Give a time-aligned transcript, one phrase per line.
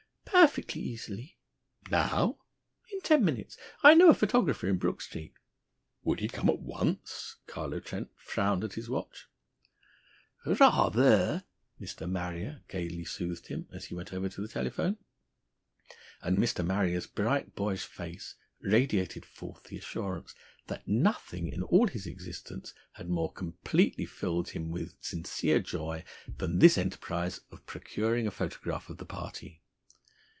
[0.33, 1.37] "Perfectly easy."
[1.91, 2.39] "Now?"
[2.91, 3.57] "In ten minutes.
[3.83, 5.33] I know a photographer in Brook Street."
[6.03, 9.27] "Would he come at once?" Carlo Trent frowned at his watch.
[10.45, 11.43] "Rather!"
[11.79, 12.09] Mr.
[12.09, 14.97] Marrier gaily soothed him, as he went over to the telephone.
[16.21, 16.65] And Mr.
[16.65, 20.33] Marrier's bright boyish face radiated forth the assurance
[20.67, 26.03] that nothing in all his existence had more completely filled him with sincere joy
[26.39, 29.59] than this enterprise of procuring a photograph of the party.